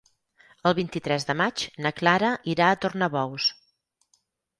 [0.69, 3.51] El vint-i-tres de maig na Clara irà a Tornabous.